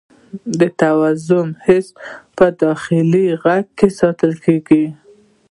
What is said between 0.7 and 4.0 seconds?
توازن حس په داخلي غوږ کې